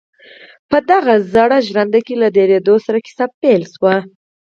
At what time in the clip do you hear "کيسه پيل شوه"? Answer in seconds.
3.05-3.95